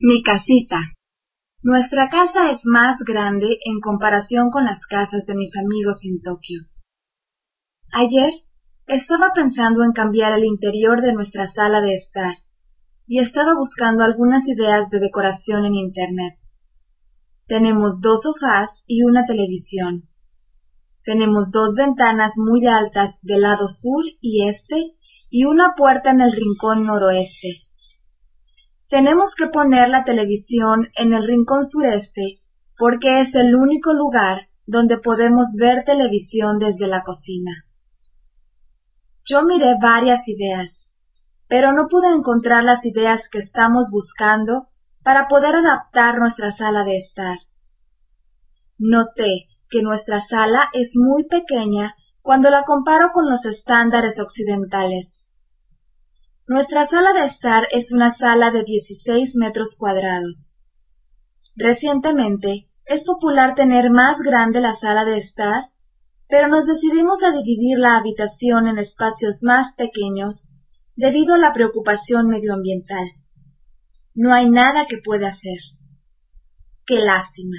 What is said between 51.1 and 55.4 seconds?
pequeña cuando la comparo con los estándares occidentales.